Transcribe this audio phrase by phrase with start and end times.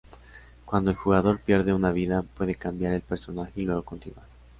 [0.65, 4.25] Cuando el jugador pierde una vida, puede cambiar el personaje y luego continuar.